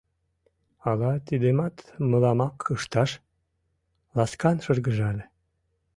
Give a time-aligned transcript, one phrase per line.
[0.89, 1.75] Ала тидымат
[2.09, 3.11] мыламак ышташ?—
[4.17, 5.25] ласкан шыргыжале.